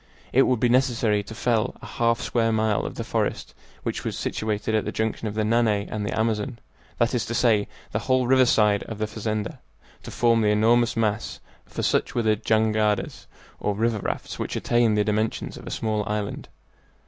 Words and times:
It 0.33 0.47
would 0.47 0.59
be 0.59 0.67
necessary 0.67 1.21
to 1.21 1.35
fell 1.35 1.77
a 1.79 1.85
half 1.85 2.17
mile 2.17 2.25
square 2.55 2.85
of 2.87 2.95
the 2.95 3.03
forest 3.03 3.53
which 3.83 4.03
was 4.03 4.17
situated 4.17 4.73
at 4.73 4.83
the 4.83 4.91
junction 4.91 5.27
of 5.27 5.35
the 5.35 5.43
Nanay 5.43 5.87
and 5.91 6.03
the 6.03 6.19
Amazon 6.19 6.57
that 6.97 7.13
is 7.13 7.23
to 7.27 7.35
say, 7.35 7.67
the 7.91 7.99
whole 7.99 8.25
river 8.25 8.47
side 8.47 8.81
of 8.85 8.97
the 8.97 9.05
fazenda, 9.05 9.59
to 10.01 10.09
form 10.09 10.41
the 10.41 10.47
enormous 10.49 10.97
mass, 10.97 11.39
for 11.67 11.83
such 11.83 12.15
were 12.15 12.23
the 12.23 12.35
jangadas, 12.35 13.27
or 13.59 13.75
river 13.75 13.99
rafts, 13.99 14.39
which 14.39 14.55
attained 14.55 14.97
the 14.97 15.03
dimensions 15.03 15.55
of 15.55 15.67
a 15.67 15.69
small 15.69 16.03
island. 16.07 16.49